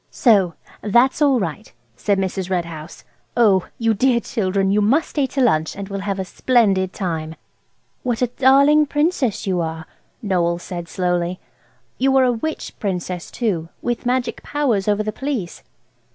[0.09, 2.49] "So that's all right," said Mrs.
[2.49, 3.03] Red House.
[3.37, 7.35] "Oh, you dear children, you must stay to lunch, and we'll have a splendid time."
[8.01, 9.85] "What a darling Princess you are!"
[10.25, 11.39] Noël said slowly.
[11.99, 15.61] "You are a witch Princess, too, with magic powers over the Police."